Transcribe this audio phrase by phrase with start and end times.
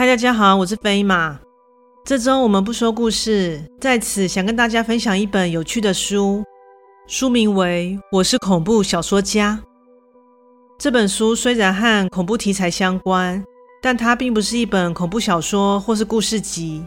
[0.00, 1.38] 嗨，大家好，我是飞马。
[2.06, 6.42] 这周我们不说故事，在此想跟大家分享一本有趣的书，
[7.06, 9.60] 书名为《我是恐怖小说家》。
[10.78, 13.44] 这本书虽然和恐怖题材相关，
[13.82, 16.82] 但它并不是一本恐怖小说或是故事集，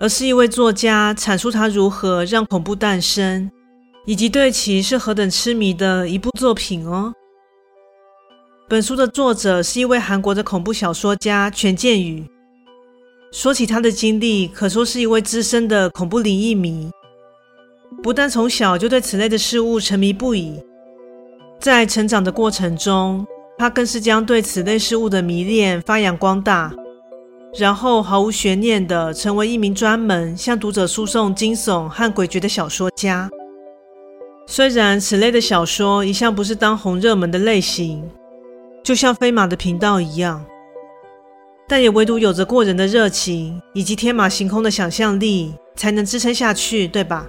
[0.00, 3.48] 而是一位作家阐述他如何让恐怖诞生，
[4.06, 7.12] 以及对其是何等痴迷的一部作品哦。
[8.66, 12.24] 本书的作者是一位韩国的恐怖小说家权健宇。
[13.30, 16.90] 说起他的经历，可说是一位资深的恐怖灵异迷。
[18.02, 20.58] 不但从小就对此类的事物沉迷不已，
[21.60, 23.26] 在成长的过程中，
[23.58, 26.72] 他更是将对此类事物的迷恋发扬光大，
[27.58, 33.28] 然后毫无悬念地成为一名专门向读者输送惊悚和诡谲的小说家。
[34.46, 38.02] 虽然此类的小说一向不是当红热门的类型。
[38.84, 40.44] 就像飞马的频道一样，
[41.66, 47.26] 但也唯独有着过人的热情以及天马行空的想象力，才能支撑下去，对吧？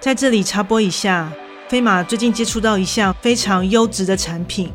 [0.00, 1.32] 在这里插播一下，
[1.68, 4.72] 飞马最近接触到一项非常优质的产品，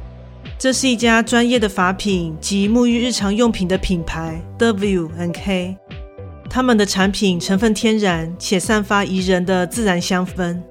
[0.57, 5.75] 这是一家专业的法品及沐浴日常用品的品牌 W N K
[6.49, 10.61] 他们的产品成分天然且散发宜人的自然香氛。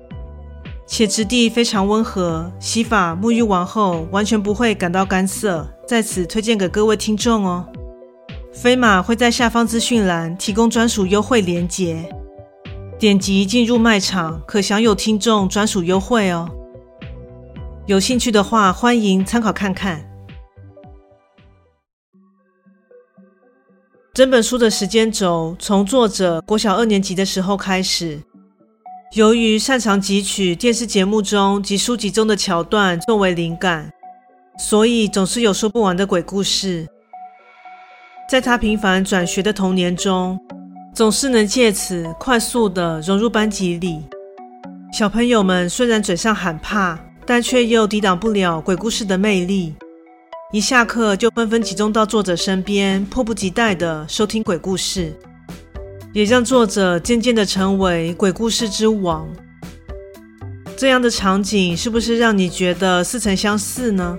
[0.95, 7.67] 且质地非常温和，洗发沐浴完后完全不会感到干涩，在此推荐给各位听众哦。
[8.53, 12.07] 飞马会在下方资讯栏提供专属优惠链接，
[12.99, 16.47] 点击进入卖场可享有听众专属优惠哦。
[17.87, 20.07] 有兴趣的话，欢迎参考看看。
[24.13, 28.21] 整本书的时间轴从作者国小二年级的时候开始。
[29.13, 33.93] 由于擅长汲取电视节目中及书籍中的桥段作为灵感，
[34.59, 36.89] 所以总是有说不完的鬼故事。
[38.27, 40.41] 在他频繁转学的童年中，
[40.95, 44.01] 总是能借此快速地融入班级里。
[44.95, 49.75] 小朋友们虽然嘴上喊怕，但却又抵挡不了鬼故事的魅力。
[50.53, 55.15] 一下课就纷纷集中到作者身边，迫不及待地收听鬼故事。
[56.13, 59.27] 也让作者渐渐地成为鬼故事之王。
[60.77, 64.19] 这样的场景是不是让你觉得似曾相似呢？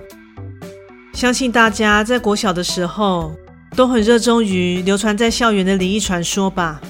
[1.12, 3.32] 相信大家在国小的时候
[3.76, 6.80] 都很热衷于流传在校园的灵异传说吧？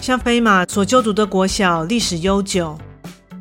[0.00, 2.76] 像飞马所就读的国小历史悠久，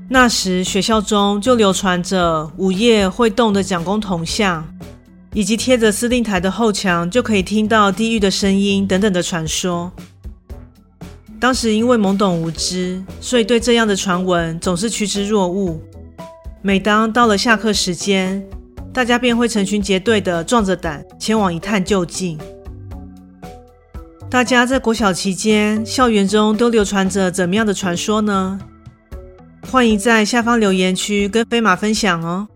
[0.10, 4.64] 那时学校中就流传着午夜会动的蒋公铜像，
[5.34, 9.92] 以及贴着司令台的后墙就可以听到地狱的声音等等的传说。
[11.42, 15.82] 当时因为懵懂无知，所以对这样的传闻总是趋之若鹜。
[16.62, 18.48] 每当到了下课时间，
[18.94, 22.38] 大家便会成群结队地壮着胆前往一探究竟。
[24.30, 28.60] 大家在国小期间，校园中都流传着怎么样的传说呢？
[29.68, 32.48] 欢迎在下方留言区跟飞马分享哦。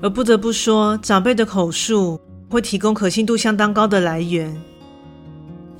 [0.00, 4.58] 而不得不说，长辈的口述会提供可信度相当高的来源。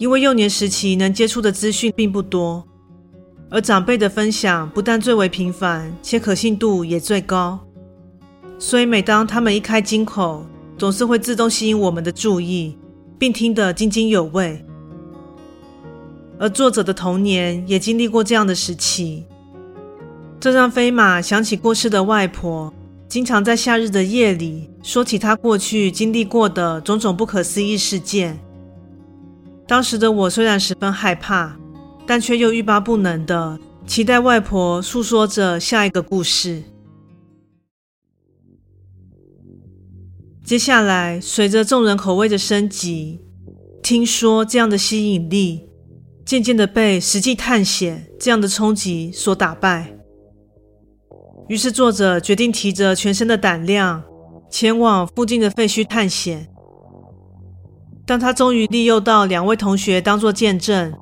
[0.01, 2.67] 因为幼年时期能接触的资讯并不多，
[3.51, 7.61] 而长辈的分享不但最为频繁，且可信度也最高，
[8.59, 10.47] 所以每当他们一开金口，
[10.79, 12.79] 总是会自动吸引我们的注意，
[13.19, 14.65] 并听得津津有味。
[16.39, 19.27] 而作者的童年也经历过这样的时期，
[20.41, 22.73] 这让飞马想起过世的外婆，
[23.07, 28.41] 经常在夏日的夜里说起她过去经历过的种种不可思议事件。
[29.71, 31.57] 当时的我虽然十分害怕，
[32.05, 33.57] 但却又欲罢不能的
[33.87, 36.65] 期待外婆诉说着下一个故事。
[40.45, 43.21] 接下来，随着众人口味的升级，
[43.81, 45.69] 听说这样的吸引力
[46.27, 49.97] 渐渐的被实际探险这样的冲击所打败。
[51.49, 54.03] 于是，作者决定提着全身的胆量，
[54.51, 56.50] 前往附近的废墟探险。
[58.11, 60.93] 当他终于利诱到两位同学当作见证，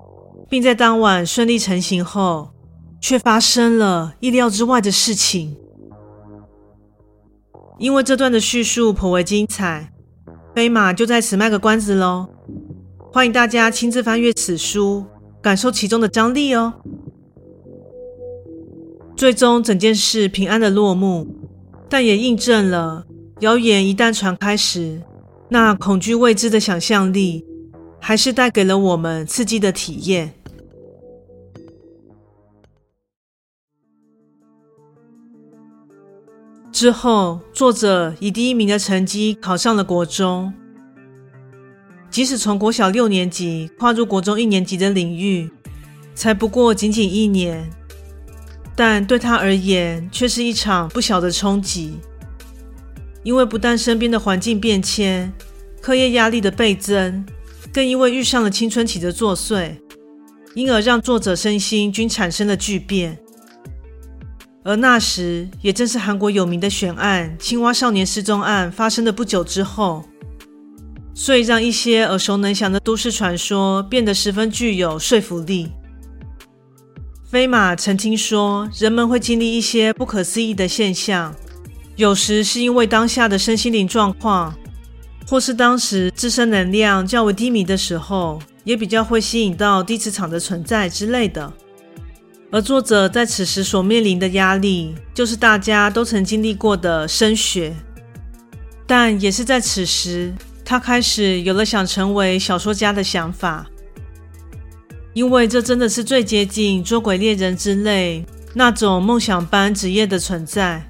[0.46, 2.50] 并在当晚顺利成行后，
[3.00, 5.56] 却发生了意料之外的事情。
[7.78, 9.90] 因为这段的叙述颇为精彩，
[10.54, 12.28] 飞马就在此卖个关子喽。
[13.10, 15.06] 欢迎大家亲自翻阅此书，
[15.40, 16.74] 感受其中的张力哦。
[19.16, 21.26] 最终整件事平安的落幕，
[21.88, 23.06] 但也印证了
[23.40, 25.00] 谣言一旦传开时，
[25.50, 27.44] 那恐惧未知的想象力，
[27.98, 30.34] 还是带给了我们刺激的体验。
[36.70, 40.52] 之后，作者以第一名的成绩考上了国中。
[42.10, 45.50] 即使从国小六年级跨入国中一年级的领域，
[46.14, 47.68] 才不过仅仅一年，
[48.76, 51.98] 但对他而言却是一场不小的冲击。
[53.22, 55.32] 因为不但身边的环境变迁、
[55.80, 57.24] 课业压力的倍增，
[57.72, 59.72] 更因为遇上了青春期的作祟，
[60.54, 63.18] 因而让作者身心均产生了巨变。
[64.64, 70.04] 而那时，也正是韩国有名的悬案——青蛙少年失踪案发生的不久之后，
[71.14, 75.70] 所以让一些耳熟能详的都市传说变得十分具有说服力。
[77.30, 81.34] 飞马曾听说，人们会经历一些不可思议的现象，
[81.98, 84.54] 有时是因为当下的身心灵状况，
[85.26, 91.52] 或是当时自身能量较为低迷的时候，也比较会吸引到低磁场的存在之类的。
[92.52, 97.74] 而作者在此时所面临的压力，就是大家都曾经历过的升学。
[98.86, 100.32] 但也是在此时，
[100.64, 103.66] 他开始有了想成为小说家的想法，
[105.14, 108.24] 因为这真的是最接近捉鬼猎人之类
[108.54, 110.86] 那种梦想般职业的存在。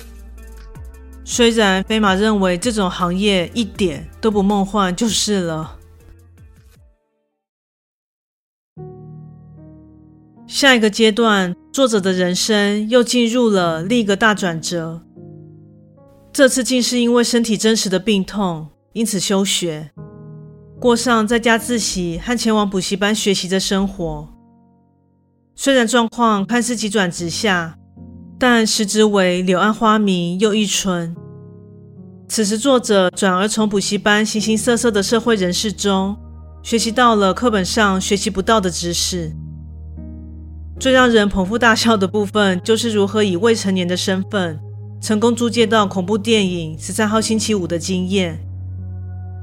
[1.30, 5.76] 虽然飞马认为这种行业一点都不梦幻，就是了。
[10.46, 15.02] 下一个阶段，作者的人生又进入了另一个大转折。
[16.32, 19.90] 这次竟是因为身体真实的病痛，因此休学，
[20.80, 24.28] 过上在家自习和前往补习班学习的生活。
[25.54, 27.77] 虽然状况看似急转直下，
[28.38, 31.14] 但实质为柳暗花明又一村。
[32.28, 36.16] 此时，作者转而从补习班形形色色的社会人士中，
[36.62, 39.32] 学习到了课本上学习不到的知识。
[40.78, 44.60] 最让人捧腹大笑的部分，就是如何以未成年的身份
[45.00, 48.38] 成功租借到恐怖电影《十三号星期五》的经验。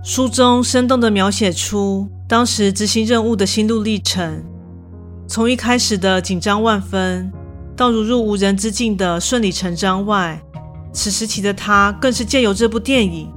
[0.03, 4.43] 书中生动地描写出当时执行任务的心路历程，
[5.27, 7.33] 从一开始的紧张万分，
[7.75, 10.41] 到如入无人之境的顺理成章外，
[10.93, 13.29] 此时期的他更是借由这部电影，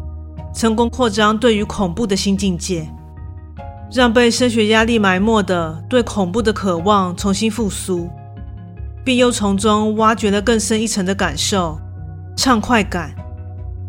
[0.55, 2.89] 成功扩张对于恐怖的新境界。
[3.91, 8.09] 让被升学压力埋没的对恐怖的渴望重新复苏，
[9.03, 11.81] 并又从中挖掘了更深一层的感受、
[12.37, 13.15] 畅快感，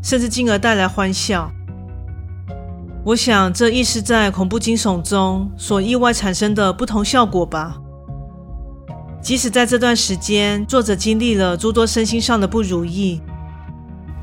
[0.02, 1.52] 甚至进而带来欢笑。
[3.04, 7.78] 我想，这亦是在恐怖惊悚中所意外产生的不同效果吧。
[9.22, 13.22] 即使在这段时间，作者经历了诸多身心上的不如意，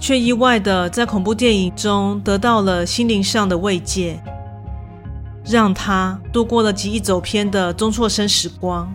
[0.00, 4.20] 却意外的在恐怖电影中得到了心灵上的慰藉。
[5.48, 8.92] 让他度过了极易走偏的中辍生时光。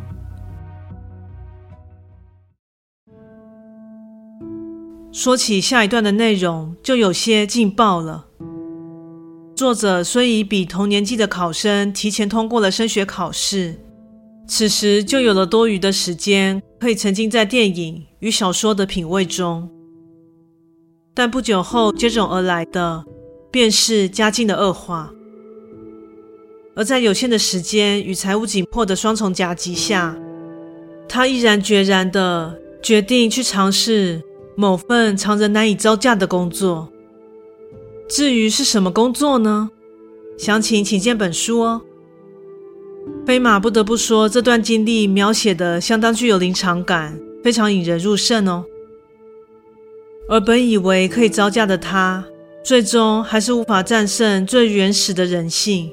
[5.13, 8.25] 说起下一段的内容，就有些劲爆了。
[9.55, 13.79] 作者虽已比同年纪的考生提前通过了升学考试，
[14.47, 19.69] 此时就有了多余的时间，可以沉浸在电影与小说的品味中。
[21.13, 23.03] 但不久后接踵而来的，
[23.49, 25.11] 便是家境的恶化。
[26.75, 30.17] 而在有限的时间与财务紧迫的双重夹击下，
[31.07, 34.21] 他毅然决然地决定去尝试
[34.55, 36.89] 某份常人难以招架的工作。
[38.09, 39.69] 至于是什么工作呢？
[40.37, 41.81] 详情请见本书哦。
[43.31, 48.65] 飞马不得不说，这段经历描写的相当具有临场感，非常引人入胜哦。
[50.27, 52.25] 而本以为可以招架的他，
[52.61, 55.89] 最终还是无法战胜最原始的人性。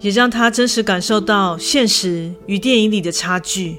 [0.00, 3.76] 也让他真实感受到现实与电影里的差距。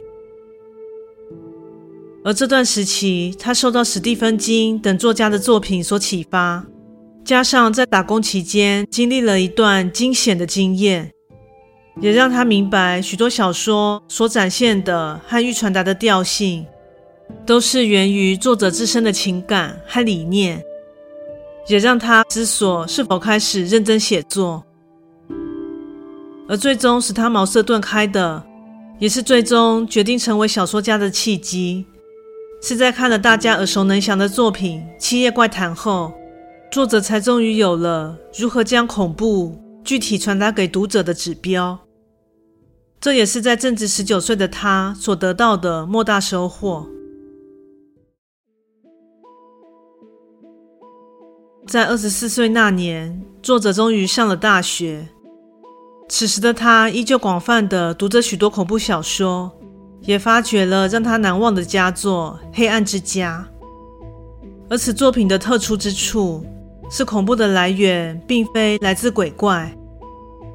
[2.23, 6.65] 而这段时期，他受到史蒂芬金等作家的作品所启发，
[7.25, 11.11] 加上在打工期间经历了一段惊险的经验，
[11.99, 16.65] 也让他明白许多小说所展现的和欲传达的调性，
[17.45, 20.63] 都是源于作者自身的情感和理念，
[21.67, 24.63] 也让他思索是否开始认真写作。
[26.47, 28.43] 而最终使他茅塞顿开的，
[28.99, 31.85] 也是最终决定成为小说家的契机，
[32.61, 36.13] 是在看了大家耳熟能详的作品《七夜怪谈》后，
[36.71, 41.77] 作者才终于有了如何将恐怖具体传达给读者的指标。
[42.99, 46.87] 这也是在正值十九岁的他所得到的莫大收获。
[51.67, 55.07] 在二十四岁那年，作者终于上了大学。
[56.09, 59.51] 此时的他依旧广泛地读着许多恐怖小说，
[60.01, 63.47] 也发掘了让他难忘的佳作《黑暗之家》。
[64.69, 66.45] 而此作品的特殊之处
[66.89, 69.77] 是，恐怖的来源并非来自鬼怪，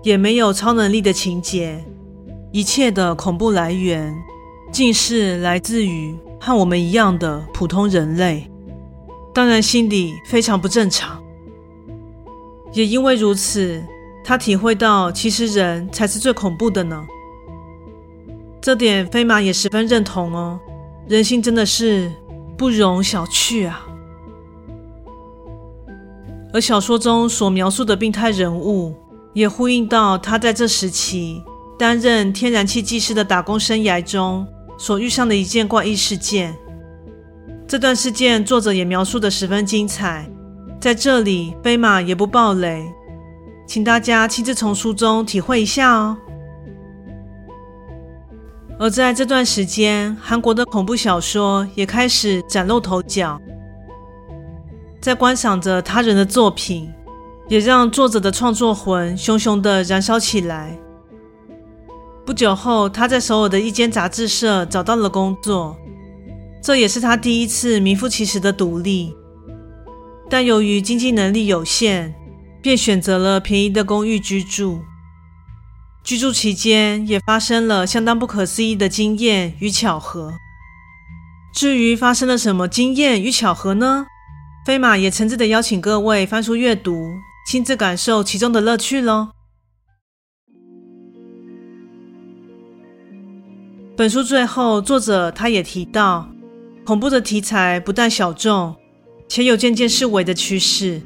[0.03, 1.85] 也没有超能力的情节。
[2.53, 4.15] 一切的恐怖来源，
[4.71, 8.47] 竟是来自于和我们一样的普通人类，
[9.33, 11.19] 当然心里非常不正常。
[12.75, 13.83] 也因为如此，
[14.23, 17.03] 他体会到其实人才是最恐怖的呢。
[18.61, 20.61] 这点飞马也十分认同哦。
[21.09, 22.13] 人心真的是
[22.57, 23.87] 不容小觑啊。
[26.53, 28.95] 而小说中所描述的病态人物，
[29.33, 31.43] 也呼应到他在这时期。
[31.83, 34.47] 担任天然气技师的打工生涯中
[34.79, 36.57] 所遇上的一件怪异事件，
[37.67, 40.31] 这段事件作者也描述的十分精彩，
[40.81, 42.85] 在这里飞马也不爆雷，
[43.67, 46.17] 请大家亲自从书中体会一下哦。
[48.79, 53.43] 而在这段时间，韩国的恐怖小说也开始崭露头角，
[55.01, 56.89] 在观赏着他人的作品，
[57.49, 60.79] 也让作者的创作魂熊熊的燃烧起来。
[62.25, 65.76] 不久后，他在首尔的一间杂志社找到了工作，
[66.62, 69.12] 这也是他第一次名副其实的独立。
[70.31, 72.14] 但由于经济能力有限，
[72.62, 74.81] 便选择了便宜的公寓居住。
[76.05, 80.33] 居住期间，也发生了相当不可思议的经验与巧合。
[81.52, 84.07] 至于发生了什么经验与巧合呢？
[84.64, 87.11] 飞马也诚挚地邀请各位翻书阅读，
[87.49, 89.31] 亲自感受其中的乐趣喽。
[93.95, 96.27] 本书最后，作者他也提到，
[96.87, 98.75] 恐怖的题材不但小众，
[99.29, 100.99] 且有渐渐式微的趋势。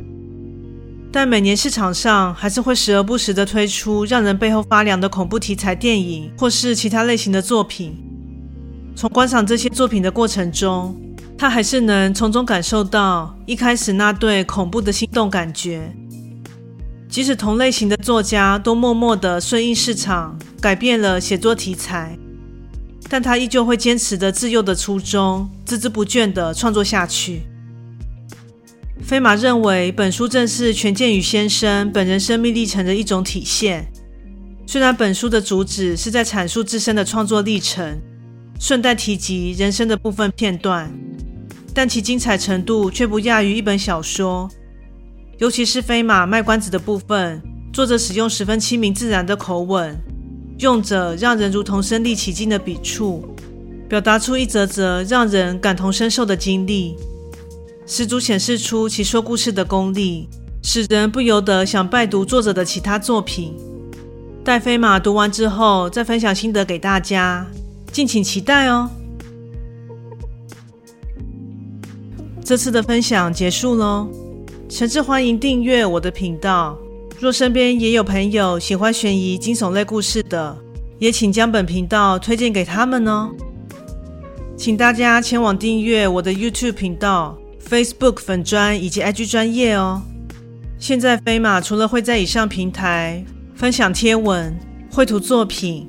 [1.10, 7.96] 但每年市场上还是会时而不时的推出让人背后发凉的恐怖题材电影，或是其他类型的作品。
[8.94, 10.94] 从观赏这些作品的过程中，
[11.36, 15.92] 他还是能从中感受到一开始那对恐怖的心动感觉。
[17.08, 22.16] 即使同类型的作家都默默的顺应市场，改变了写作题材。
[23.08, 27.42] 但他依旧会坚持着自幼的初衷，孜孜不倦地创作下去。
[29.02, 33.86] 飞马认为，本书正是权健宇先生本人生命历程的一种体现。
[34.66, 37.96] 虽然本书的主旨是在阐述自身的创作历程，
[38.58, 40.92] 顺带提及人生的部分片段，
[41.72, 44.50] 但其精彩程度却不亚于一本小说。
[45.38, 47.40] 尤其是飞马卖关子的部分，
[47.72, 49.96] 作者使用十分亲民自然的口吻。
[50.58, 53.22] 用着让人如同身临其境的笔触，
[53.88, 56.96] 表达出一则则让人感同身受的经历，
[57.86, 60.28] 十足显示出其说故事的功力，
[60.62, 63.54] 使人不由得想拜读作者的其他作品。
[64.42, 67.46] 待飞马读完之后，再分享心得给大家，
[67.92, 68.88] 敬请期待哦。
[72.44, 74.08] 这次的分享结束喽，
[74.68, 76.78] 诚挚欢迎订阅我的频道。
[77.18, 80.54] 若身边也有朋友喜欢悬疑惊悚类故事的，
[80.98, 83.30] 也请将本频道推荐给他们哦。
[84.54, 90.02] 请大家前往订阅我的 YouTube 频道、Facebook 粉专以及 IG 专业哦。
[90.78, 94.54] 现在飞马除了会在以上平台分享贴文、
[94.92, 95.88] 绘图作品，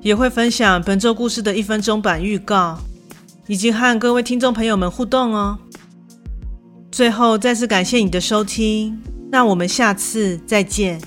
[0.00, 2.76] 也会分享本周故事的一分钟版预告，
[3.46, 5.56] 以及和各位听众朋友们互动哦。
[6.90, 9.00] 最后再次感谢你的收听。
[9.30, 11.00] 那我们下次再见。